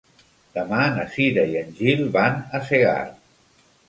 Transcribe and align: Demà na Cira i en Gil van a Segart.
Demà 0.53 0.77
na 0.95 1.03
Cira 1.15 1.43
i 1.51 1.59
en 1.59 1.69
Gil 1.81 2.01
van 2.15 2.39
a 2.61 2.63
Segart. 2.71 3.21